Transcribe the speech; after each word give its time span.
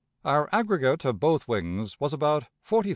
Our 0.25 0.49
aggregate 0.51 1.05
of 1.05 1.19
both 1.19 1.47
wings 1.47 1.99
was 1.99 2.11
about 2.11 2.45
40,500. 2.63 2.89